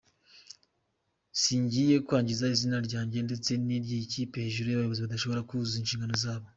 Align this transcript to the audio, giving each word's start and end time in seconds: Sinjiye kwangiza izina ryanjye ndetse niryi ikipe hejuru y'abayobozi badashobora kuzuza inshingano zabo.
Sinjiye 1.41 1.95
kwangiza 2.05 2.45
izina 2.55 2.77
ryanjye 2.87 3.17
ndetse 3.27 3.51
niryi 3.65 3.97
ikipe 4.05 4.35
hejuru 4.45 4.67
y'abayobozi 4.69 5.01
badashobora 5.05 5.45
kuzuza 5.47 5.77
inshingano 5.81 6.13
zabo. 6.23 6.47